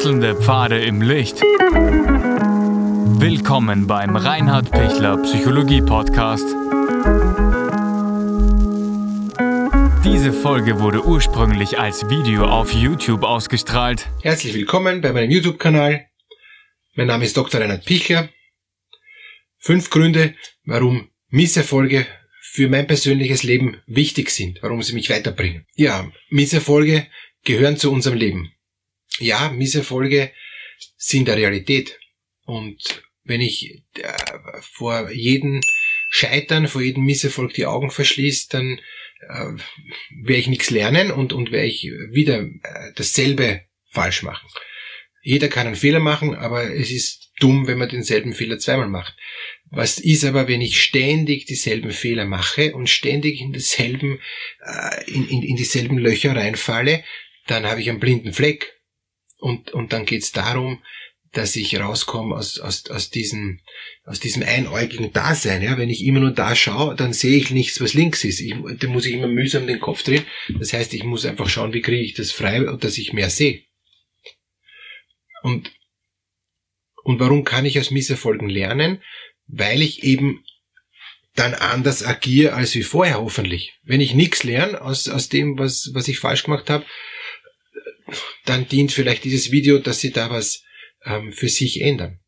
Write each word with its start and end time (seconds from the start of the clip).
Wechselnde 0.00 0.34
Pfade 0.34 0.82
im 0.82 1.02
Licht. 1.02 1.42
Willkommen 3.20 3.86
beim 3.86 4.16
Reinhard 4.16 4.70
Pichler 4.70 5.18
Psychologie 5.18 5.82
Podcast. 5.82 6.46
Diese 10.02 10.32
Folge 10.32 10.80
wurde 10.80 11.04
ursprünglich 11.04 11.78
als 11.78 12.08
Video 12.08 12.46
auf 12.46 12.72
YouTube 12.72 13.24
ausgestrahlt. 13.24 14.08
Herzlich 14.22 14.54
willkommen 14.54 15.02
bei 15.02 15.12
meinem 15.12 15.30
YouTube-Kanal. 15.30 16.06
Mein 16.94 17.06
Name 17.08 17.26
ist 17.26 17.36
Dr. 17.36 17.60
Reinhard 17.60 17.84
Pichler. 17.84 18.30
Fünf 19.58 19.90
Gründe, 19.90 20.34
warum 20.64 21.10
Misserfolge 21.28 22.06
für 22.40 22.70
mein 22.70 22.86
persönliches 22.86 23.42
Leben 23.42 23.76
wichtig 23.86 24.30
sind, 24.30 24.62
warum 24.62 24.82
sie 24.82 24.94
mich 24.94 25.10
weiterbringen. 25.10 25.66
Ja, 25.74 26.10
Misserfolge 26.30 27.06
gehören 27.44 27.76
zu 27.76 27.92
unserem 27.92 28.16
Leben. 28.16 28.54
Ja, 29.18 29.50
Misserfolge 29.50 30.32
sind 30.96 31.28
der 31.28 31.36
Realität. 31.36 31.98
Und 32.44 33.02
wenn 33.24 33.40
ich 33.40 33.82
äh, 33.94 34.12
vor 34.60 35.10
jedem 35.10 35.60
Scheitern, 36.08 36.68
vor 36.68 36.82
jedem 36.82 37.04
Misserfolg 37.04 37.54
die 37.54 37.66
Augen 37.66 37.90
verschließe, 37.90 38.48
dann 38.50 38.80
äh, 39.20 39.52
werde 40.24 40.40
ich 40.40 40.48
nichts 40.48 40.70
lernen 40.70 41.10
und, 41.10 41.32
und 41.32 41.52
werde 41.52 41.68
ich 41.68 41.84
wieder 42.10 42.40
äh, 42.40 42.92
dasselbe 42.96 43.62
falsch 43.90 44.22
machen. 44.22 44.48
Jeder 45.22 45.48
kann 45.48 45.66
einen 45.66 45.76
Fehler 45.76 46.00
machen, 46.00 46.34
aber 46.34 46.74
es 46.74 46.90
ist 46.90 47.32
dumm, 47.40 47.66
wenn 47.66 47.78
man 47.78 47.88
denselben 47.88 48.32
Fehler 48.32 48.58
zweimal 48.58 48.88
macht. 48.88 49.14
Was 49.70 49.98
ist 49.98 50.24
aber, 50.24 50.48
wenn 50.48 50.60
ich 50.60 50.82
ständig 50.82 51.46
dieselben 51.46 51.90
Fehler 51.90 52.24
mache 52.24 52.74
und 52.74 52.88
ständig 52.88 53.40
in 53.40 53.52
dieselben, 53.52 54.20
äh, 54.64 55.10
in, 55.10 55.28
in, 55.28 55.42
in 55.42 55.56
dieselben 55.56 55.98
Löcher 55.98 56.34
reinfalle, 56.34 57.04
dann 57.46 57.66
habe 57.66 57.80
ich 57.80 57.90
einen 57.90 58.00
blinden 58.00 58.32
Fleck. 58.32 58.79
Und, 59.40 59.72
und 59.72 59.92
dann 59.92 60.06
geht 60.06 60.22
es 60.22 60.32
darum, 60.32 60.82
dass 61.32 61.54
ich 61.54 61.78
rauskomme 61.78 62.34
aus, 62.34 62.58
aus, 62.58 62.90
aus, 62.90 63.10
diesem, 63.10 63.60
aus 64.04 64.18
diesem 64.20 64.42
einäugigen 64.42 65.12
Dasein. 65.12 65.62
Ja? 65.62 65.78
Wenn 65.78 65.88
ich 65.88 66.04
immer 66.04 66.20
nur 66.20 66.32
da 66.32 66.56
schaue, 66.56 66.96
dann 66.96 67.12
sehe 67.12 67.36
ich 67.36 67.50
nichts, 67.50 67.80
was 67.80 67.94
links 67.94 68.24
ist. 68.24 68.40
Ich, 68.40 68.54
da 68.78 68.88
muss 68.88 69.06
ich 69.06 69.14
immer 69.14 69.28
mühsam 69.28 69.66
den 69.66 69.80
Kopf 69.80 70.02
drehen. 70.02 70.24
Das 70.58 70.72
heißt, 70.72 70.92
ich 70.92 71.04
muss 71.04 71.24
einfach 71.24 71.48
schauen, 71.48 71.72
wie 71.72 71.82
kriege 71.82 72.02
ich 72.02 72.14
das 72.14 72.32
frei, 72.32 72.60
dass 72.80 72.98
ich 72.98 73.12
mehr 73.12 73.30
sehe. 73.30 73.62
Und, 75.42 75.72
und 77.04 77.20
warum 77.20 77.44
kann 77.44 77.64
ich 77.64 77.78
aus 77.78 77.90
Misserfolgen 77.90 78.48
lernen? 78.48 79.00
Weil 79.46 79.82
ich 79.82 80.02
eben 80.02 80.44
dann 81.36 81.54
anders 81.54 82.04
agiere 82.04 82.54
als 82.54 82.74
wie 82.74 82.82
vorher 82.82 83.20
hoffentlich. 83.20 83.78
Wenn 83.84 84.00
ich 84.00 84.14
nichts 84.14 84.42
lerne 84.42 84.80
aus, 84.80 85.08
aus 85.08 85.28
dem, 85.28 85.58
was, 85.58 85.90
was 85.94 86.08
ich 86.08 86.18
falsch 86.18 86.42
gemacht 86.42 86.68
habe, 86.68 86.84
dann 88.44 88.68
dient 88.68 88.92
vielleicht 88.92 89.24
dieses 89.24 89.50
Video, 89.50 89.78
dass 89.78 90.00
sie 90.00 90.10
da 90.10 90.30
was 90.30 90.62
ähm, 91.04 91.32
für 91.32 91.48
sich 91.48 91.80
ändern. 91.80 92.20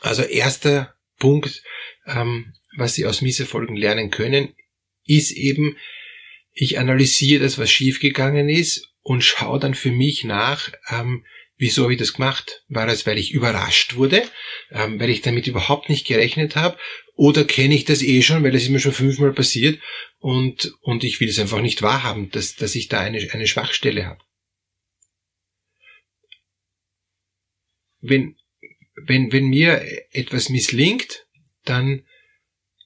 Also 0.00 0.22
erster 0.22 0.94
Punkt, 1.18 1.62
ähm, 2.06 2.54
was 2.76 2.94
sie 2.94 3.06
aus 3.06 3.22
Misserfolgen 3.22 3.76
lernen 3.76 4.10
können, 4.10 4.54
ist 5.04 5.32
eben, 5.32 5.76
ich 6.52 6.78
analysiere 6.78 7.42
das, 7.42 7.58
was 7.58 7.70
schiefgegangen 7.70 8.48
ist 8.48 8.88
und 9.02 9.22
schaue 9.22 9.58
dann 9.58 9.74
für 9.74 9.90
mich 9.90 10.24
nach, 10.24 10.70
ähm, 10.90 11.24
wieso 11.56 11.84
habe 11.84 11.92
ich 11.92 11.98
das 11.98 12.14
gemacht? 12.14 12.64
War 12.68 12.86
das, 12.86 13.06
weil 13.06 13.18
ich 13.18 13.32
überrascht 13.32 13.94
wurde, 13.94 14.24
ähm, 14.70 14.98
weil 14.98 15.10
ich 15.10 15.22
damit 15.22 15.46
überhaupt 15.46 15.88
nicht 15.88 16.06
gerechnet 16.06 16.56
habe? 16.56 16.78
Oder 17.14 17.44
kenne 17.44 17.74
ich 17.74 17.84
das 17.84 18.02
eh 18.02 18.22
schon, 18.22 18.42
weil 18.42 18.52
das 18.52 18.62
ist 18.62 18.70
mir 18.70 18.80
schon 18.80 18.92
fünfmal 18.92 19.32
passiert 19.32 19.78
und, 20.18 20.72
und 20.80 21.04
ich 21.04 21.20
will 21.20 21.28
es 21.28 21.38
einfach 21.38 21.60
nicht 21.60 21.82
wahrhaben, 21.82 22.30
dass, 22.30 22.56
dass 22.56 22.74
ich 22.74 22.88
da 22.88 23.00
eine, 23.00 23.18
eine 23.32 23.46
Schwachstelle 23.46 24.06
habe. 24.06 24.20
Wenn, 28.02 28.36
wenn, 28.94 29.32
wenn 29.32 29.46
mir 29.46 29.82
etwas 30.10 30.48
misslingt, 30.50 31.26
dann 31.64 32.02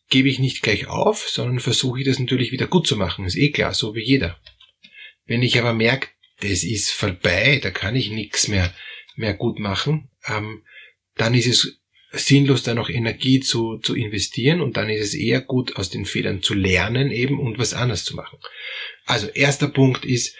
gebe 0.08 0.28
ich 0.28 0.38
nicht 0.38 0.62
gleich 0.62 0.86
auf, 0.86 1.28
sondern 1.28 1.58
versuche 1.58 2.00
ich 2.00 2.06
das 2.06 2.18
natürlich 2.18 2.52
wieder 2.52 2.68
gut 2.68 2.86
zu 2.86 2.96
machen. 2.96 3.24
Ist 3.24 3.36
eh 3.36 3.50
klar, 3.50 3.74
so 3.74 3.94
wie 3.94 4.04
jeder. 4.04 4.40
Wenn 5.24 5.42
ich 5.42 5.58
aber 5.58 5.72
merke, 5.72 6.08
das 6.40 6.62
ist 6.62 6.92
vorbei, 6.92 7.58
da 7.60 7.70
kann 7.70 7.96
ich 7.96 8.10
nichts 8.10 8.46
mehr, 8.46 8.72
mehr 9.16 9.34
gut 9.34 9.58
machen, 9.58 10.10
ähm, 10.28 10.62
dann 11.16 11.34
ist 11.34 11.46
es 11.46 11.80
sinnlos, 12.12 12.62
da 12.62 12.74
noch 12.74 12.88
Energie 12.88 13.40
zu, 13.40 13.78
zu 13.78 13.94
investieren 13.94 14.60
und 14.60 14.76
dann 14.76 14.88
ist 14.88 15.02
es 15.02 15.14
eher 15.14 15.40
gut, 15.40 15.76
aus 15.76 15.90
den 15.90 16.04
Fehlern 16.04 16.42
zu 16.42 16.54
lernen 16.54 17.10
eben 17.10 17.40
und 17.40 17.58
was 17.58 17.74
anders 17.74 18.04
zu 18.04 18.14
machen. 18.14 18.38
Also 19.06 19.28
erster 19.28 19.68
Punkt 19.68 20.04
ist, 20.04 20.36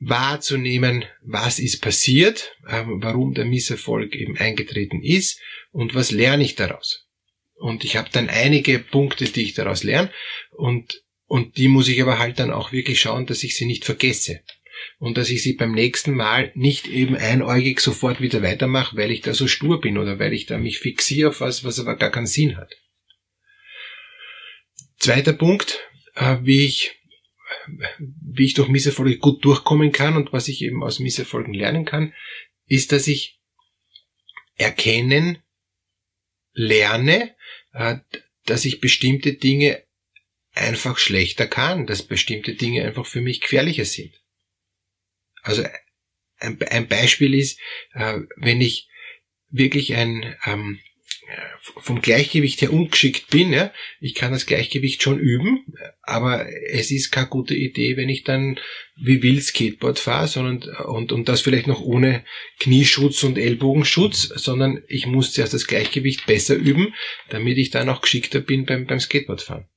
wahrzunehmen, 0.00 1.04
was 1.22 1.58
ist 1.58 1.82
passiert, 1.82 2.56
ähm, 2.68 3.02
warum 3.02 3.34
der 3.34 3.44
Misserfolg 3.44 4.14
eben 4.14 4.36
eingetreten 4.38 5.02
ist 5.02 5.40
und 5.70 5.94
was 5.94 6.10
lerne 6.10 6.42
ich 6.42 6.54
daraus. 6.54 7.06
Und 7.54 7.84
ich 7.84 7.96
habe 7.96 8.08
dann 8.10 8.30
einige 8.30 8.78
Punkte, 8.78 9.26
die 9.26 9.42
ich 9.42 9.54
daraus 9.54 9.84
lerne 9.84 10.10
und, 10.52 11.02
und 11.26 11.58
die 11.58 11.68
muss 11.68 11.88
ich 11.88 12.00
aber 12.00 12.18
halt 12.18 12.38
dann 12.38 12.50
auch 12.50 12.72
wirklich 12.72 13.00
schauen, 13.00 13.26
dass 13.26 13.44
ich 13.44 13.54
sie 13.54 13.66
nicht 13.66 13.84
vergesse. 13.84 14.40
Und 14.98 15.18
dass 15.18 15.28
ich 15.28 15.42
sie 15.42 15.52
beim 15.52 15.72
nächsten 15.72 16.14
Mal 16.14 16.52
nicht 16.54 16.86
eben 16.86 17.14
einäugig 17.14 17.80
sofort 17.80 18.22
wieder 18.22 18.42
weitermache, 18.42 18.96
weil 18.96 19.10
ich 19.10 19.20
da 19.20 19.34
so 19.34 19.46
stur 19.46 19.78
bin 19.78 19.98
oder 19.98 20.18
weil 20.18 20.32
ich 20.32 20.46
da 20.46 20.56
mich 20.56 20.78
fixiere 20.78 21.28
auf 21.28 21.42
was, 21.42 21.64
was 21.64 21.78
aber 21.78 21.96
gar 21.96 22.10
keinen 22.10 22.26
Sinn 22.26 22.56
hat. 22.56 22.74
Zweiter 24.98 25.34
Punkt, 25.34 25.80
äh, 26.14 26.38
wie 26.42 26.64
ich 26.64 26.99
wie 27.98 28.46
ich 28.46 28.54
durch 28.54 28.68
Misserfolge 28.68 29.18
gut 29.18 29.44
durchkommen 29.44 29.92
kann 29.92 30.16
und 30.16 30.32
was 30.32 30.48
ich 30.48 30.62
eben 30.62 30.82
aus 30.82 30.98
Misserfolgen 30.98 31.54
lernen 31.54 31.84
kann, 31.84 32.14
ist, 32.66 32.92
dass 32.92 33.06
ich 33.06 33.40
erkennen, 34.56 35.38
lerne, 36.52 37.34
äh, 37.72 37.96
dass 38.44 38.64
ich 38.64 38.80
bestimmte 38.80 39.34
Dinge 39.34 39.82
einfach 40.52 40.98
schlechter 40.98 41.46
kann, 41.46 41.86
dass 41.86 42.02
bestimmte 42.02 42.54
Dinge 42.54 42.84
einfach 42.84 43.06
für 43.06 43.20
mich 43.20 43.40
gefährlicher 43.40 43.84
sind. 43.84 44.20
Also 45.42 45.64
ein, 46.38 46.88
Beispiel 46.88 47.34
ist, 47.34 47.58
äh, 47.92 48.18
wenn 48.36 48.60
ich 48.60 48.88
wirklich 49.48 49.94
ein 49.94 50.36
ähm, 50.44 50.80
vom 51.60 52.00
Gleichgewicht 52.00 52.60
her 52.62 52.72
ungeschickt 52.72 53.30
bin, 53.30 53.52
ja, 53.52 53.72
ich 54.00 54.14
kann 54.14 54.32
das 54.32 54.46
Gleichgewicht 54.46 55.02
schon 55.02 55.18
üben, 55.18 55.64
aber 56.02 56.46
es 56.68 56.90
ist 56.90 57.10
keine 57.10 57.28
gute 57.28 57.54
Idee, 57.54 57.96
wenn 57.96 58.08
ich 58.08 58.24
dann 58.24 58.58
wie 58.96 59.22
wild 59.22 59.42
Skateboard 59.42 59.98
fahre, 59.98 60.28
sondern 60.28 60.62
und, 60.86 61.12
und 61.12 61.28
das 61.28 61.40
vielleicht 61.40 61.66
noch 61.66 61.80
ohne 61.80 62.24
Knieschutz 62.58 63.22
und 63.22 63.38
Ellbogenschutz, 63.38 64.22
sondern 64.22 64.82
ich 64.88 65.06
muss 65.06 65.32
zuerst 65.32 65.54
das 65.54 65.66
Gleichgewicht 65.66 66.26
besser 66.26 66.56
üben, 66.56 66.94
damit 67.28 67.58
ich 67.58 67.70
dann 67.70 67.88
auch 67.88 68.02
geschickter 68.02 68.40
bin 68.40 68.66
beim, 68.66 68.86
beim 68.86 69.00
Skateboardfahren. 69.00 69.68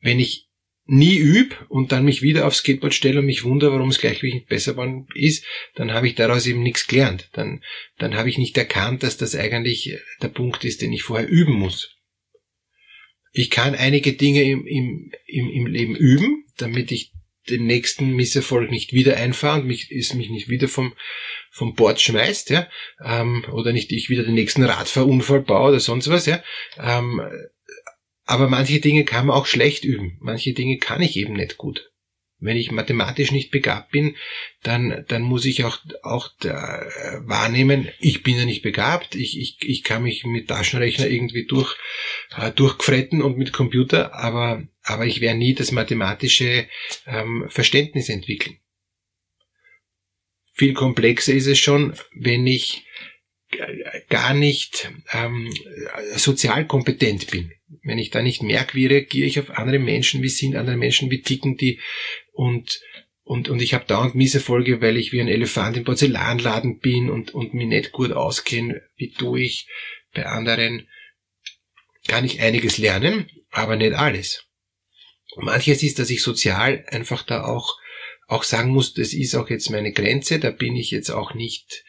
Wenn 0.00 0.20
ich 0.20 0.49
nie 0.90 1.18
üb 1.18 1.54
und 1.68 1.92
dann 1.92 2.04
mich 2.04 2.20
wieder 2.20 2.46
aufs 2.46 2.58
Skateboard 2.58 2.92
stelle 2.92 3.20
und 3.20 3.26
mich 3.26 3.44
wundere, 3.44 3.72
warum 3.72 3.90
es 3.90 4.00
Gleichgewicht 4.00 4.34
nicht 4.34 4.48
besser 4.48 4.72
geworden 4.72 5.06
ist, 5.14 5.44
dann 5.76 5.92
habe 5.92 6.08
ich 6.08 6.16
daraus 6.16 6.48
eben 6.48 6.64
nichts 6.64 6.88
gelernt. 6.88 7.30
Dann, 7.32 7.62
dann 7.98 8.16
habe 8.16 8.28
ich 8.28 8.38
nicht 8.38 8.58
erkannt, 8.58 9.04
dass 9.04 9.16
das 9.16 9.36
eigentlich 9.36 9.96
der 10.20 10.28
Punkt 10.28 10.64
ist, 10.64 10.82
den 10.82 10.92
ich 10.92 11.04
vorher 11.04 11.28
üben 11.28 11.54
muss. 11.54 11.96
Ich 13.32 13.50
kann 13.50 13.76
einige 13.76 14.14
Dinge 14.14 14.42
im, 14.42 14.66
im, 14.66 15.12
im, 15.26 15.50
im 15.50 15.66
Leben 15.66 15.94
üben, 15.94 16.44
damit 16.56 16.90
ich 16.90 17.12
den 17.48 17.66
nächsten 17.66 18.16
Misserfolg 18.16 18.70
nicht 18.72 18.92
wieder 18.92 19.16
einfahre 19.16 19.60
und 19.60 19.68
mich, 19.68 19.92
ist 19.92 20.14
mich 20.14 20.28
nicht 20.28 20.48
wieder 20.48 20.66
vom, 20.66 20.94
vom 21.52 21.74
Bord 21.74 22.00
schmeißt, 22.00 22.50
ja, 22.50 22.68
ähm, 23.04 23.44
oder 23.52 23.72
nicht 23.72 23.92
ich 23.92 24.10
wieder 24.10 24.24
den 24.24 24.34
nächsten 24.34 24.64
Radfahrunfall 24.64 25.42
baue 25.42 25.70
oder 25.70 25.80
sonst 25.80 26.10
was, 26.10 26.26
ja. 26.26 26.42
Ähm, 26.78 27.22
aber 28.30 28.48
manche 28.48 28.78
Dinge 28.78 29.04
kann 29.04 29.26
man 29.26 29.36
auch 29.36 29.46
schlecht 29.46 29.84
üben. 29.84 30.16
Manche 30.20 30.52
Dinge 30.52 30.78
kann 30.78 31.02
ich 31.02 31.16
eben 31.16 31.32
nicht 31.32 31.56
gut. 31.56 31.90
Wenn 32.38 32.56
ich 32.56 32.70
mathematisch 32.70 33.32
nicht 33.32 33.50
begabt 33.50 33.90
bin, 33.90 34.14
dann, 34.62 35.04
dann 35.08 35.22
muss 35.22 35.44
ich 35.44 35.64
auch, 35.64 35.78
auch 36.04 36.30
da, 36.38 36.80
äh, 36.80 37.18
wahrnehmen, 37.26 37.88
ich 37.98 38.22
bin 38.22 38.36
ja 38.36 38.44
nicht 38.44 38.62
begabt, 38.62 39.16
ich, 39.16 39.36
ich, 39.36 39.56
ich 39.62 39.82
kann 39.82 40.04
mich 40.04 40.24
mit 40.24 40.46
Taschenrechner 40.46 41.08
irgendwie 41.08 41.44
durch, 41.44 41.76
äh, 42.36 42.52
durchgefretten 42.52 43.20
und 43.20 43.36
mit 43.36 43.52
Computer, 43.52 44.14
aber, 44.14 44.62
aber 44.84 45.06
ich 45.06 45.20
werde 45.20 45.38
nie 45.38 45.54
das 45.54 45.72
mathematische 45.72 46.68
ähm, 47.08 47.46
Verständnis 47.48 48.08
entwickeln. 48.08 48.58
Viel 50.54 50.72
komplexer 50.72 51.34
ist 51.34 51.48
es 51.48 51.58
schon, 51.58 51.94
wenn 52.14 52.46
ich 52.46 52.84
gar 54.08 54.34
nicht 54.34 54.92
ähm, 55.12 55.52
sozial 56.14 56.68
kompetent 56.68 57.28
bin 57.32 57.50
wenn 57.82 57.98
ich 57.98 58.10
da 58.10 58.22
nicht 58.22 58.42
merke, 58.42 58.74
wie 58.74 58.86
reagiere 58.86 59.26
ich 59.26 59.38
auf 59.38 59.50
andere 59.50 59.78
Menschen, 59.78 60.22
wie 60.22 60.28
sind 60.28 60.56
andere 60.56 60.76
Menschen, 60.76 61.10
wie 61.10 61.22
ticken 61.22 61.56
die 61.56 61.80
und 62.32 62.80
und, 63.22 63.48
und 63.48 63.62
ich 63.62 63.74
habe 63.74 63.84
dauernd 63.84 64.16
Misserfolge, 64.16 64.80
weil 64.80 64.96
ich 64.96 65.12
wie 65.12 65.20
ein 65.20 65.28
Elefant 65.28 65.76
im 65.76 65.84
Porzellanladen 65.84 66.80
bin 66.80 67.08
und, 67.10 67.32
und 67.32 67.54
mich 67.54 67.68
nicht 67.68 67.92
gut 67.92 68.10
auskenne, 68.10 68.82
wie 68.96 69.12
tue 69.12 69.42
ich 69.42 69.68
bei 70.12 70.26
anderen, 70.26 70.88
kann 72.08 72.24
ich 72.24 72.40
einiges 72.40 72.78
lernen, 72.78 73.30
aber 73.50 73.76
nicht 73.76 73.92
alles. 73.92 74.48
Manches 75.36 75.84
ist, 75.84 76.00
dass 76.00 76.10
ich 76.10 76.22
sozial 76.22 76.84
einfach 76.88 77.22
da 77.22 77.44
auch 77.44 77.78
auch 78.26 78.44
sagen 78.44 78.70
muss, 78.70 78.94
das 78.94 79.12
ist 79.12 79.34
auch 79.34 79.50
jetzt 79.50 79.70
meine 79.70 79.92
Grenze, 79.92 80.38
da 80.38 80.50
bin 80.50 80.76
ich 80.76 80.90
jetzt 80.90 81.10
auch 81.10 81.34
nicht 81.34 81.84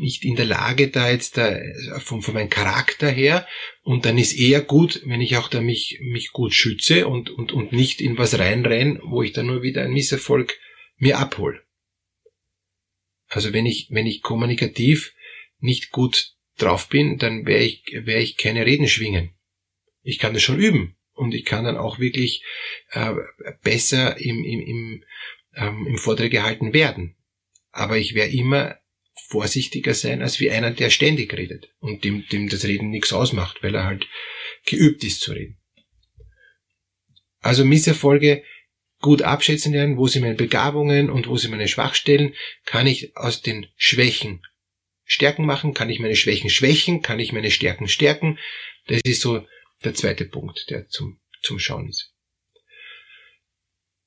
nicht 0.00 0.24
in 0.24 0.36
der 0.36 0.44
Lage, 0.44 0.88
da 0.88 1.10
jetzt 1.10 1.36
da 1.36 1.58
von, 1.98 2.22
von 2.22 2.34
meinem 2.34 2.50
Charakter 2.50 3.10
her. 3.10 3.46
Und 3.82 4.04
dann 4.04 4.18
ist 4.18 4.32
eher 4.32 4.60
gut, 4.60 5.02
wenn 5.04 5.20
ich 5.20 5.36
auch 5.36 5.48
da 5.48 5.60
mich, 5.60 5.98
mich 6.02 6.32
gut 6.32 6.54
schütze 6.54 7.06
und, 7.06 7.30
und, 7.30 7.52
und 7.52 7.72
nicht 7.72 8.00
in 8.00 8.18
was 8.18 8.38
reinrenn, 8.38 9.00
wo 9.04 9.22
ich 9.22 9.32
dann 9.32 9.46
nur 9.46 9.62
wieder 9.62 9.82
einen 9.82 9.94
Misserfolg 9.94 10.58
mir 10.96 11.18
abhol. 11.18 11.62
Also 13.28 13.52
wenn 13.52 13.66
ich, 13.66 13.88
wenn 13.90 14.06
ich 14.06 14.22
kommunikativ 14.22 15.14
nicht 15.58 15.90
gut 15.90 16.34
drauf 16.56 16.88
bin, 16.88 17.18
dann 17.18 17.46
werde 17.46 17.64
ich, 17.64 17.84
werde 17.92 18.22
ich 18.22 18.36
keine 18.36 18.64
Reden 18.64 18.88
schwingen. 18.88 19.34
Ich 20.02 20.18
kann 20.18 20.34
das 20.34 20.42
schon 20.42 20.58
üben 20.58 20.96
und 21.14 21.34
ich 21.34 21.44
kann 21.44 21.64
dann 21.64 21.76
auch 21.76 21.98
wirklich 21.98 22.44
äh, 22.90 23.14
besser 23.62 24.20
im, 24.20 24.44
im, 24.44 24.60
im, 24.60 25.04
ähm, 25.56 25.86
im 25.86 25.98
Vortrag 25.98 26.30
gehalten 26.30 26.72
werden. 26.72 27.16
Aber 27.72 27.96
ich 27.96 28.14
werde 28.14 28.32
immer 28.32 28.78
vorsichtiger 29.26 29.94
sein 29.94 30.22
als 30.22 30.40
wie 30.40 30.50
einer, 30.50 30.70
der 30.70 30.90
ständig 30.90 31.32
redet 31.32 31.68
und 31.80 32.04
dem, 32.04 32.26
dem 32.30 32.48
das 32.48 32.64
Reden 32.64 32.90
nichts 32.90 33.12
ausmacht, 33.12 33.62
weil 33.62 33.74
er 33.74 33.84
halt 33.84 34.06
geübt 34.66 35.02
ist 35.04 35.20
zu 35.20 35.32
reden. 35.32 35.58
Also 37.40 37.64
Misserfolge 37.64 38.42
gut 39.00 39.22
abschätzen 39.22 39.72
lernen, 39.72 39.98
wo 39.98 40.06
sind 40.06 40.22
meine 40.22 40.34
Begabungen 40.34 41.10
und 41.10 41.28
wo 41.28 41.36
sind 41.36 41.50
meine 41.50 41.68
Schwachstellen, 41.68 42.34
kann 42.64 42.86
ich 42.86 43.16
aus 43.16 43.42
den 43.42 43.66
Schwächen 43.76 44.42
Stärken 45.04 45.44
machen, 45.44 45.74
kann 45.74 45.90
ich 45.90 46.00
meine 46.00 46.16
Schwächen 46.16 46.48
schwächen, 46.48 47.02
kann 47.02 47.20
ich 47.20 47.32
meine 47.32 47.50
Stärken 47.50 47.88
stärken. 47.88 48.38
Das 48.86 49.00
ist 49.04 49.20
so 49.20 49.46
der 49.84 49.94
zweite 49.94 50.24
Punkt, 50.24 50.70
der 50.70 50.88
zum, 50.88 51.20
zum 51.42 51.58
Schauen 51.58 51.88
ist. 51.88 52.12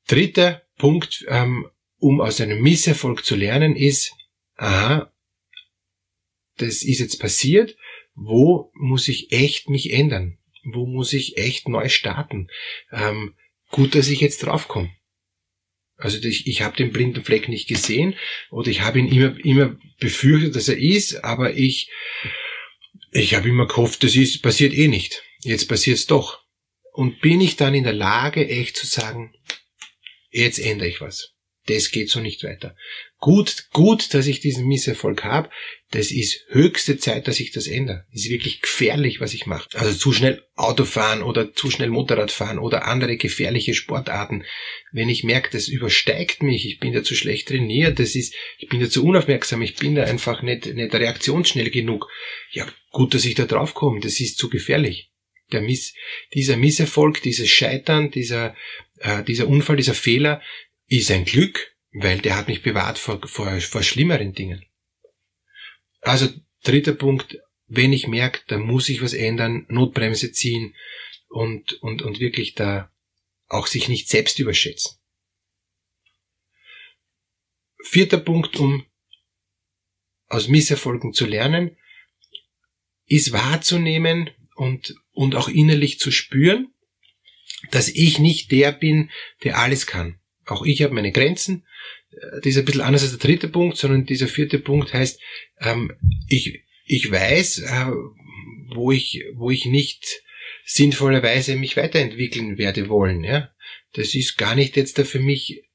Dritter 0.08 0.64
Punkt, 0.78 1.26
ähm, 1.28 1.70
um 2.00 2.22
aus 2.22 2.42
einem 2.42 2.62
Misserfolg 2.62 3.24
zu 3.24 3.36
lernen, 3.36 3.76
ist, 3.76 4.14
aha, 4.58 5.14
das 6.58 6.84
ist 6.84 7.00
jetzt 7.00 7.20
passiert, 7.20 7.78
wo 8.16 8.72
muss 8.74 9.08
ich 9.08 9.32
echt 9.32 9.70
mich 9.70 9.94
ändern? 9.94 10.38
Wo 10.64 10.86
muss 10.86 11.14
ich 11.14 11.38
echt 11.38 11.70
neu 11.70 11.88
starten? 11.88 12.50
Ähm, 12.92 13.36
gut, 13.70 13.96
dass 13.96 14.10
ich 14.10 14.20
jetzt 14.20 14.44
draufkomme. 14.44 14.92
Also 15.96 16.20
ich, 16.20 16.46
ich 16.46 16.62
habe 16.62 16.76
den 16.76 16.92
blinden 16.92 17.24
Fleck 17.24 17.48
nicht 17.48 17.68
gesehen 17.68 18.16
oder 18.52 18.70
ich 18.70 18.82
habe 18.82 19.00
ihn 19.00 19.08
immer, 19.08 19.46
immer 19.46 19.78
befürchtet, 20.00 20.56
dass 20.56 20.68
er 20.68 20.78
ist, 20.78 21.24
aber 21.24 21.56
ich, 21.56 21.90
ich 23.12 23.34
habe 23.36 23.50
immer 23.50 23.68
gehofft, 23.68 24.04
das 24.04 24.16
ist, 24.16 24.42
passiert 24.42 24.74
eh 24.74 24.88
nicht. 24.88 25.24
Jetzt 25.44 25.68
passiert 25.68 25.98
es 25.98 26.06
doch. 26.06 26.44
Und 26.92 27.22
bin 27.22 27.42
ich 27.42 27.56
dann 27.56 27.76
in 27.76 27.84
der 27.84 27.94
Lage, 27.94 28.48
echt 28.48 28.76
zu 28.76 28.86
sagen, 28.86 29.34
jetzt 30.32 30.60
ändere 30.60 30.90
ich 30.90 31.02
was 31.02 31.37
das 31.68 31.92
geht 31.92 32.10
so 32.10 32.20
nicht 32.20 32.44
weiter. 32.44 32.76
Gut, 33.20 33.68
gut, 33.72 34.14
dass 34.14 34.28
ich 34.28 34.42
diesen 34.42 34.68
Misserfolg 34.68 35.24
habe. 35.24 35.50
Das 35.92 36.12
ist 36.12 36.46
höchste 36.50 36.98
Zeit, 36.98 37.28
dass 37.28 37.40
ich 37.40 37.52
das 37.52 37.68
ändere. 37.68 38.06
Das 38.12 38.26
ist 38.26 38.30
wirklich 38.30 38.62
gefährlich, 38.62 39.20
was 39.22 39.34
ich 39.34 39.46
mache. 39.46 39.70
Also 39.74 39.98
zu 39.98 40.12
schnell 40.12 40.44
Auto 40.56 40.86
fahren 40.86 41.24
oder 41.24 41.54
zu 41.54 41.72
schnell 41.72 41.90
Motorrad 41.90 42.30
fahren 42.30 42.60
oder 42.60 42.86
andere 42.86 43.18
gefährliche 43.18 43.74
Sportarten. 43.74 44.44
Wenn 44.92 45.10
ich 45.10 45.24
merke, 45.24 45.50
das 45.52 45.68
übersteigt 45.68 46.44
mich, 46.44 46.68
ich 46.68 46.80
bin 46.80 46.94
da 46.94 47.04
zu 47.04 47.16
schlecht 47.16 47.48
trainiert, 47.48 48.00
das 48.00 48.16
ist, 48.16 48.36
ich 48.60 48.70
bin 48.70 48.82
da 48.82 48.90
zu 48.90 49.04
unaufmerksam, 49.04 49.62
ich 49.62 49.76
bin 49.76 49.96
da 49.96 50.04
einfach 50.04 50.42
nicht, 50.42 50.66
nicht 50.68 50.94
reaktionsschnell 50.94 51.70
genug. 51.70 52.10
Ja, 52.52 52.68
gut, 52.92 53.14
dass 53.14 53.26
ich 53.26 53.36
da 53.36 53.46
drauf 53.46 53.74
komme. 53.74 54.00
Das 54.00 54.20
ist 54.20 54.38
zu 54.38 54.50
gefährlich. 54.50 55.12
Der 55.52 55.62
Miss, 55.62 55.94
dieser 56.34 56.58
Misserfolg, 56.58 57.22
dieses 57.22 57.50
Scheitern, 57.50 58.12
dieser, 58.12 58.54
äh, 59.00 59.24
dieser 59.24 59.48
Unfall, 59.48 59.78
dieser 59.78 59.94
Fehler, 59.94 60.42
ist 60.88 61.12
ein 61.12 61.26
Glück, 61.26 61.76
weil 61.92 62.20
der 62.20 62.36
hat 62.36 62.48
mich 62.48 62.64
bewahrt 62.64 62.98
vor, 62.98 63.26
vor, 63.28 63.60
vor 63.62 63.84
schlimmeren 63.84 64.34
Dingen. 64.34 64.66
Also 66.02 66.30
dritter 66.64 66.94
Punkt, 66.94 67.40
wenn 67.68 67.94
ich 67.94 68.08
merke, 68.08 68.42
da 68.48 68.58
muss 68.58 68.90
ich 68.90 69.02
was 69.02 69.14
ändern, 69.14 69.66
Notbremse 69.70 70.32
ziehen 70.32 70.76
und, 71.30 71.74
und, 71.82 72.02
und 72.02 72.20
wirklich 72.20 72.54
da 72.54 72.92
auch 73.48 73.68
sich 73.68 73.90
nicht 73.90 74.10
selbst 74.10 74.40
überschätzen. 74.40 74.98
Vierter 77.84 78.18
Punkt, 78.18 78.58
um 78.58 78.86
aus 80.28 80.48
Misserfolgen 80.48 81.14
zu 81.14 81.26
lernen, 81.26 81.78
ist 83.06 83.32
wahrzunehmen 83.32 84.30
und, 84.56 84.96
und 85.12 85.36
auch 85.36 85.48
innerlich 85.48 86.00
zu 86.00 86.12
spüren, 86.12 86.74
dass 87.72 87.88
ich 87.88 88.20
nicht 88.20 88.52
der 88.52 88.72
bin, 88.74 89.10
der 89.44 89.58
alles 89.58 89.88
kann. 89.88 90.20
Auch 90.48 90.66
ich 90.66 90.82
habe 90.82 90.94
meine 90.94 91.12
Grenzen. 91.12 91.66
Das 92.12 92.46
ist 92.46 92.58
ein 92.58 92.66
bisschen 92.66 92.82
anders 92.82 93.04
als 93.04 93.18
der 93.18 93.20
dritte 93.20 93.50
Punkt, 93.50 93.78
sondern 93.78 94.06
dieser 94.06 94.28
vierte 94.28 94.60
Punkt 94.60 94.94
heißt, 94.94 95.22
ähm, 95.60 95.92
ich, 96.30 96.64
ich 96.86 97.12
weiß, 97.12 97.60
äh, 97.60 97.92
wo 98.74 98.92
ich, 98.92 99.26
wo 99.36 99.52
ich 99.52 99.66
nicht 99.66 100.24
sinnvollerweise 100.66 101.56
mich 101.56 101.78
weiterentwickeln 101.78 102.58
werde 102.58 102.90
wollen. 102.90 103.24
Ja? 103.24 103.52
Das 103.94 104.16
ist 104.16 104.38
gar 104.38 104.56
nicht 104.56 104.76
jetzt 104.78 104.98
da 104.98 105.04
für 105.04 105.20
mich 105.20 105.58
äh, 105.58 105.67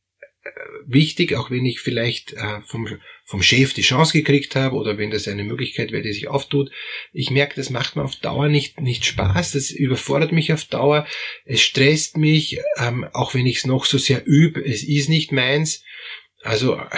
wichtig, 0.87 1.35
auch 1.35 1.50
wenn 1.50 1.65
ich 1.65 1.81
vielleicht 1.81 2.33
äh, 2.33 2.61
vom, 2.67 2.89
vom 3.25 3.43
Chef 3.43 3.75
die 3.75 3.83
Chance 3.83 4.12
gekriegt 4.12 4.56
habe 4.56 4.77
oder 4.77 4.99
wenn 4.99 5.11
das 5.11 5.29
eine 5.29 5.44
Möglichkeit 5.44 5.93
wäre, 5.93 6.03
die 6.03 6.12
sich 6.12 6.29
auftut. 6.29 6.71
Ich 7.12 7.31
merke, 7.31 7.55
das 7.56 7.71
macht 7.71 7.97
mir 7.97 8.03
auf 8.03 8.17
Dauer 8.17 8.49
nicht, 8.49 8.81
nicht 8.81 9.05
Spaß, 9.05 9.53
das 9.53 9.71
überfordert 9.71 10.33
mich 10.33 10.53
auf 10.53 10.65
Dauer, 10.65 11.06
es 11.44 11.61
stresst 11.61 12.17
mich, 12.17 12.59
ähm, 12.79 13.06
auch 13.12 13.35
wenn 13.35 13.47
ich 13.47 13.59
es 13.59 13.67
noch 13.67 13.85
so 13.85 13.99
sehr 13.99 14.27
übe, 14.27 14.65
es 14.65 14.83
ist 14.83 15.09
nicht 15.09 15.33
meins. 15.33 15.85
Also 16.43 16.77
äh, 16.77 16.89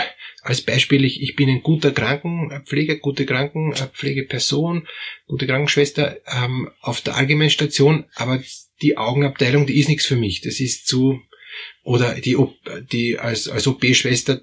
als 0.43 0.63
Beispiel, 0.63 1.05
ich, 1.05 1.23
ich 1.23 1.37
bin 1.37 1.49
ein 1.49 1.63
guter 1.63 1.93
Krankenpfleger, 1.93 2.97
gute 2.97 3.27
Krankenpflegeperson, 3.27 4.87
gute 5.27 5.47
Krankenschwester 5.47 6.19
ähm, 6.27 6.71
auf 6.81 7.01
der 7.01 7.17
Allgemeinstation, 7.17 8.05
aber 8.15 8.43
die 8.83 8.97
Augenabteilung, 8.97 9.67
die 9.67 9.79
ist 9.79 9.89
nichts 9.89 10.07
für 10.07 10.17
mich. 10.17 10.41
Das 10.41 10.61
ist 10.61 10.87
zu, 10.87 11.21
oder 11.83 12.15
die, 12.15 12.37
die 12.93 13.19
als, 13.19 13.49
als 13.49 13.67
OP-Schwester 13.67 14.43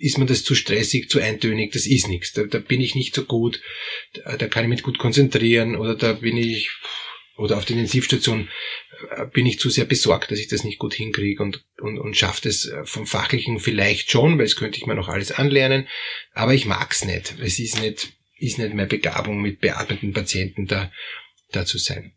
ist 0.00 0.18
mir 0.18 0.26
das 0.26 0.44
zu 0.44 0.54
stressig, 0.54 1.08
zu 1.08 1.20
eintönig, 1.20 1.72
das 1.72 1.86
ist 1.86 2.08
nichts. 2.08 2.32
Da, 2.32 2.44
da 2.44 2.58
bin 2.58 2.80
ich 2.80 2.94
nicht 2.94 3.14
so 3.14 3.24
gut, 3.24 3.60
da, 4.14 4.36
da 4.36 4.46
kann 4.48 4.64
ich 4.64 4.68
mich 4.68 4.82
gut 4.82 4.98
konzentrieren 4.98 5.76
oder 5.76 5.94
da 5.94 6.12
bin 6.12 6.36
ich, 6.36 6.70
oder 7.36 7.56
auf 7.56 7.64
der 7.64 7.76
Intensivstation 7.76 8.48
äh, 9.16 9.26
bin 9.26 9.46
ich 9.46 9.58
zu 9.58 9.70
sehr 9.70 9.84
besorgt, 9.84 10.30
dass 10.30 10.38
ich 10.38 10.48
das 10.48 10.64
nicht 10.64 10.78
gut 10.78 10.94
hinkriege 10.94 11.42
und, 11.42 11.64
und, 11.80 11.98
und 11.98 12.16
schaffe 12.16 12.42
das 12.42 12.66
äh, 12.66 12.84
vom 12.84 13.06
Fachlichen 13.06 13.58
vielleicht 13.58 14.10
schon, 14.10 14.38
weil 14.38 14.46
es 14.46 14.56
könnte 14.56 14.78
ich 14.78 14.86
mir 14.86 14.94
noch 14.94 15.08
alles 15.08 15.32
anlernen, 15.32 15.88
aber 16.32 16.54
ich 16.54 16.66
mag's 16.66 17.04
nicht. 17.04 17.34
Es 17.40 17.58
ist 17.58 17.80
nicht, 17.80 18.12
ist 18.38 18.58
nicht 18.58 18.74
mehr 18.74 18.86
Begabung, 18.86 19.40
mit 19.40 19.60
beatmeten 19.60 20.12
Patienten 20.12 20.66
da, 20.66 20.92
da 21.50 21.64
zu 21.66 21.78
sein. 21.78 22.12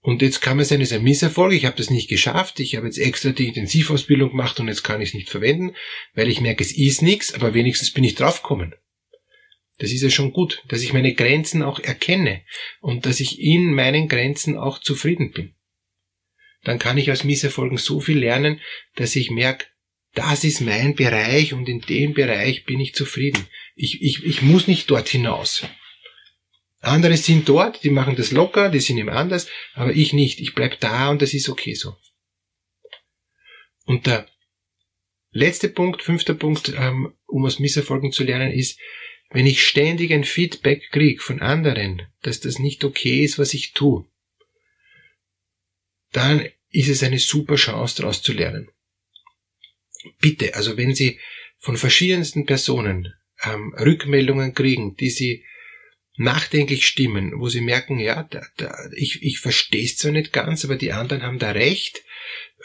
Und 0.00 0.22
jetzt 0.22 0.40
kann 0.40 0.56
man 0.56 0.64
sagen, 0.64 0.80
es 0.80 0.92
ist 0.92 0.96
ein 0.96 1.02
Misserfolg, 1.02 1.52
ich 1.52 1.64
habe 1.64 1.76
das 1.76 1.90
nicht 1.90 2.08
geschafft, 2.08 2.60
ich 2.60 2.76
habe 2.76 2.86
jetzt 2.86 2.98
extra 2.98 3.30
die 3.30 3.48
Intensivausbildung 3.48 4.30
gemacht 4.30 4.60
und 4.60 4.68
jetzt 4.68 4.84
kann 4.84 5.00
ich 5.00 5.10
es 5.10 5.14
nicht 5.14 5.28
verwenden, 5.28 5.74
weil 6.14 6.28
ich 6.28 6.40
merke, 6.40 6.62
es 6.62 6.72
ist 6.72 7.02
nichts, 7.02 7.34
aber 7.34 7.52
wenigstens 7.52 7.92
bin 7.92 8.04
ich 8.04 8.14
draufgekommen. 8.14 8.74
Das 9.78 9.92
ist 9.92 10.02
ja 10.02 10.10
schon 10.10 10.32
gut, 10.32 10.62
dass 10.68 10.82
ich 10.82 10.92
meine 10.92 11.14
Grenzen 11.14 11.62
auch 11.62 11.80
erkenne 11.80 12.42
und 12.80 13.06
dass 13.06 13.20
ich 13.20 13.40
in 13.40 13.74
meinen 13.74 14.08
Grenzen 14.08 14.56
auch 14.56 14.78
zufrieden 14.80 15.32
bin. 15.32 15.54
Dann 16.64 16.78
kann 16.78 16.98
ich 16.98 17.10
aus 17.10 17.24
Misserfolgen 17.24 17.78
so 17.78 18.00
viel 18.00 18.18
lernen, 18.18 18.60
dass 18.96 19.14
ich 19.14 19.30
merke, 19.30 19.66
das 20.14 20.42
ist 20.42 20.60
mein 20.60 20.94
Bereich 20.94 21.52
und 21.54 21.68
in 21.68 21.80
dem 21.80 22.14
Bereich 22.14 22.64
bin 22.64 22.80
ich 22.80 22.94
zufrieden. 22.94 23.46
Ich, 23.76 24.02
ich, 24.02 24.24
ich 24.24 24.42
muss 24.42 24.66
nicht 24.66 24.90
dort 24.90 25.08
hinaus. 25.08 25.64
Andere 26.80 27.16
sind 27.16 27.48
dort, 27.48 27.82
die 27.82 27.90
machen 27.90 28.16
das 28.16 28.30
locker, 28.30 28.70
die 28.70 28.80
sind 28.80 28.98
ihm 28.98 29.08
anders, 29.08 29.48
aber 29.74 29.92
ich 29.94 30.12
nicht. 30.12 30.40
Ich 30.40 30.54
bleib 30.54 30.78
da 30.80 31.10
und 31.10 31.22
das 31.22 31.34
ist 31.34 31.48
okay 31.48 31.74
so. 31.74 31.96
Und 33.84 34.06
der 34.06 34.28
letzte 35.30 35.68
Punkt, 35.68 36.02
fünfter 36.02 36.34
Punkt, 36.34 36.72
ähm, 36.76 37.14
um 37.26 37.44
aus 37.44 37.58
Misserfolgen 37.58 38.12
zu 38.12 38.22
lernen, 38.22 38.52
ist, 38.52 38.78
wenn 39.30 39.46
ich 39.46 39.66
ständig 39.66 40.12
ein 40.12 40.24
Feedback 40.24 40.90
kriege 40.90 41.20
von 41.20 41.40
anderen, 41.40 42.06
dass 42.22 42.40
das 42.40 42.58
nicht 42.58 42.84
okay 42.84 43.24
ist, 43.24 43.38
was 43.38 43.54
ich 43.54 43.72
tue, 43.72 44.06
dann 46.12 46.48
ist 46.70 46.88
es 46.88 47.02
eine 47.02 47.18
super 47.18 47.56
Chance, 47.56 47.96
daraus 48.02 48.22
zu 48.22 48.32
lernen. 48.32 48.70
Bitte, 50.20 50.54
also 50.54 50.76
wenn 50.76 50.94
Sie 50.94 51.18
von 51.58 51.76
verschiedensten 51.76 52.46
Personen 52.46 53.12
ähm, 53.42 53.74
Rückmeldungen 53.74 54.54
kriegen, 54.54 54.96
die 54.96 55.10
Sie 55.10 55.44
nachdenklich 56.18 56.86
stimmen, 56.86 57.32
wo 57.36 57.48
sie 57.48 57.60
merken, 57.60 57.98
ja, 57.98 58.24
da, 58.24 58.42
da, 58.56 58.74
ich, 58.94 59.22
ich 59.22 59.38
verstehe 59.38 59.84
es 59.84 59.96
zwar 59.96 60.12
nicht 60.12 60.32
ganz, 60.32 60.64
aber 60.64 60.76
die 60.76 60.92
anderen 60.92 61.22
haben 61.22 61.38
da 61.38 61.52
recht. 61.52 62.02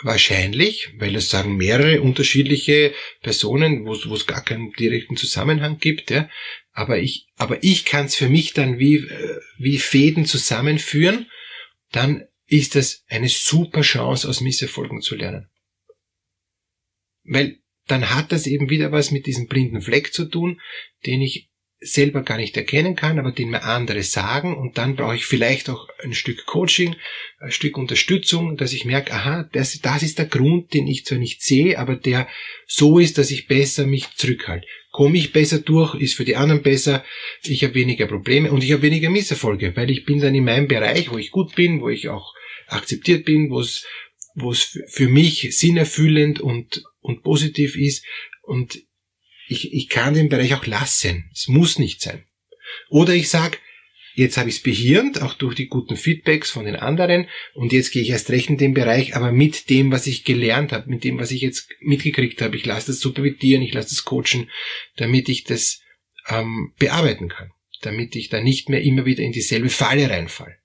Wahrscheinlich, 0.01 0.89
weil 0.97 1.15
es 1.15 1.29
sagen 1.29 1.55
mehrere 1.55 2.01
unterschiedliche 2.01 2.93
Personen, 3.21 3.85
wo 3.85 3.93
es 3.93 4.25
gar 4.25 4.43
keinen 4.43 4.73
direkten 4.73 5.15
Zusammenhang 5.15 5.77
gibt, 5.77 6.09
ja. 6.09 6.29
Aber 6.71 6.97
ich, 6.97 7.27
aber 7.37 7.63
ich 7.63 7.85
kann 7.85 8.07
es 8.07 8.15
für 8.15 8.27
mich 8.27 8.53
dann 8.53 8.79
wie, 8.79 8.95
äh, 8.95 9.39
wie 9.59 9.77
Fäden 9.77 10.25
zusammenführen, 10.25 11.27
dann 11.91 12.23
ist 12.47 12.75
das 12.75 13.03
eine 13.07 13.29
super 13.29 13.81
Chance, 13.81 14.27
aus 14.27 14.41
Misserfolgen 14.41 15.01
zu 15.01 15.15
lernen. 15.15 15.47
weil 17.23 17.59
dann 17.87 18.09
hat 18.15 18.31
das 18.31 18.47
eben 18.47 18.69
wieder 18.69 18.91
was 18.91 19.11
mit 19.11 19.25
diesem 19.25 19.47
blinden 19.47 19.81
Fleck 19.81 20.13
zu 20.13 20.25
tun, 20.25 20.59
den 21.05 21.21
ich 21.21 21.49
selber 21.83 22.23
gar 22.23 22.37
nicht 22.37 22.55
erkennen 22.57 22.95
kann, 22.95 23.19
aber 23.19 23.31
den 23.31 23.49
mir 23.49 23.63
andere 23.63 24.03
sagen. 24.03 24.55
Und 24.55 24.77
dann 24.77 24.95
brauche 24.95 25.15
ich 25.15 25.25
vielleicht 25.25 25.69
auch 25.69 25.87
ein 26.03 26.13
Stück 26.13 26.45
Coaching, 26.45 26.95
ein 27.39 27.51
Stück 27.51 27.77
Unterstützung, 27.77 28.57
dass 28.57 28.73
ich 28.73 28.85
merke, 28.85 29.13
aha, 29.13 29.49
das, 29.53 29.79
das 29.79 30.03
ist 30.03 30.17
der 30.17 30.25
Grund, 30.25 30.73
den 30.73 30.87
ich 30.87 31.05
zwar 31.05 31.17
nicht 31.17 31.41
sehe, 31.41 31.77
aber 31.77 31.95
der 31.95 32.27
so 32.67 32.99
ist, 32.99 33.17
dass 33.17 33.31
ich 33.31 33.47
besser 33.47 33.85
mich 33.85 34.09
zurückhalte. 34.15 34.65
Komme 34.91 35.17
ich 35.17 35.33
besser 35.33 35.59
durch, 35.59 35.95
ist 35.95 36.13
für 36.13 36.25
die 36.25 36.35
anderen 36.35 36.61
besser, 36.61 37.03
ich 37.43 37.63
habe 37.63 37.73
weniger 37.73 38.05
Probleme 38.07 38.51
und 38.51 38.63
ich 38.63 38.71
habe 38.71 38.83
weniger 38.83 39.09
Misserfolge, 39.09 39.75
weil 39.75 39.89
ich 39.89 40.05
bin 40.05 40.19
dann 40.19 40.35
in 40.35 40.43
meinem 40.43 40.67
Bereich, 40.67 41.11
wo 41.11 41.17
ich 41.17 41.31
gut 41.31 41.55
bin, 41.55 41.81
wo 41.81 41.89
ich 41.89 42.09
auch 42.09 42.33
akzeptiert 42.67 43.25
bin, 43.25 43.49
wo 43.49 43.59
es 43.59 43.85
wo 44.35 44.51
es 44.51 44.79
für 44.87 45.07
mich 45.07 45.55
sinnerfüllend 45.57 46.39
und, 46.39 46.83
und 47.01 47.23
positiv 47.23 47.75
ist. 47.77 48.05
Und 48.41 48.79
ich, 49.47 49.73
ich 49.73 49.89
kann 49.89 50.13
den 50.13 50.29
Bereich 50.29 50.53
auch 50.53 50.65
lassen. 50.65 51.29
Es 51.33 51.47
muss 51.47 51.79
nicht 51.79 52.01
sein. 52.01 52.25
Oder 52.89 53.13
ich 53.13 53.29
sag, 53.29 53.59
jetzt 54.15 54.37
habe 54.37 54.49
ich 54.49 54.57
es 54.57 54.63
behirnt, 54.63 55.21
auch 55.21 55.33
durch 55.33 55.55
die 55.55 55.67
guten 55.67 55.95
Feedbacks 55.95 56.51
von 56.51 56.65
den 56.65 56.75
anderen, 56.75 57.27
und 57.53 57.73
jetzt 57.73 57.91
gehe 57.91 58.01
ich 58.01 58.09
erst 58.09 58.29
recht 58.29 58.49
in 58.49 58.57
den 58.57 58.73
Bereich, 58.73 59.15
aber 59.15 59.31
mit 59.31 59.69
dem, 59.69 59.91
was 59.91 60.07
ich 60.07 60.23
gelernt 60.23 60.71
habe, 60.71 60.89
mit 60.89 61.03
dem, 61.03 61.19
was 61.19 61.31
ich 61.31 61.41
jetzt 61.41 61.69
mitgekriegt 61.81 62.41
habe. 62.41 62.55
Ich 62.55 62.65
lasse 62.65 62.87
das 62.87 62.99
supervidieren, 62.99 63.63
ich 63.63 63.73
lasse 63.73 63.89
das 63.89 64.05
coachen, 64.05 64.49
damit 64.95 65.29
ich 65.29 65.43
das 65.43 65.81
ähm, 66.29 66.73
bearbeiten 66.77 67.29
kann, 67.29 67.51
damit 67.81 68.15
ich 68.15 68.29
da 68.29 68.41
nicht 68.41 68.69
mehr 68.69 68.81
immer 68.81 69.05
wieder 69.05 69.23
in 69.23 69.31
dieselbe 69.31 69.69
Falle 69.69 70.09
reinfall. 70.09 70.57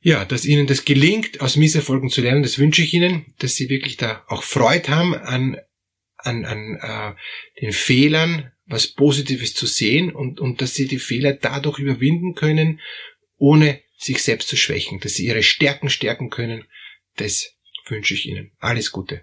Ja, 0.00 0.24
dass 0.24 0.44
Ihnen 0.44 0.68
das 0.68 0.84
gelingt, 0.84 1.40
aus 1.40 1.56
Misserfolgen 1.56 2.10
zu 2.10 2.20
lernen, 2.20 2.42
das 2.42 2.58
wünsche 2.58 2.82
ich 2.82 2.94
Ihnen, 2.94 3.34
dass 3.38 3.56
Sie 3.56 3.68
wirklich 3.68 3.96
da 3.96 4.24
auch 4.28 4.44
Freude 4.44 4.88
haben 4.88 5.14
an 5.14 5.56
an, 6.26 6.44
an 6.44 6.78
äh, 6.80 7.60
den 7.60 7.72
Fehlern 7.72 8.52
was 8.66 8.88
Positives 8.88 9.54
zu 9.54 9.66
sehen 9.66 10.12
und, 10.12 10.40
und 10.40 10.60
dass 10.60 10.74
sie 10.74 10.88
die 10.88 10.98
Fehler 10.98 11.32
dadurch 11.32 11.78
überwinden 11.78 12.34
können, 12.34 12.80
ohne 13.36 13.80
sich 13.96 14.22
selbst 14.22 14.48
zu 14.48 14.56
schwächen, 14.56 15.00
dass 15.00 15.14
sie 15.14 15.26
ihre 15.26 15.42
Stärken 15.42 15.88
stärken 15.88 16.30
können. 16.30 16.64
Das 17.16 17.54
wünsche 17.86 18.14
ich 18.14 18.26
Ihnen. 18.26 18.52
Alles 18.58 18.90
Gute. 18.90 19.22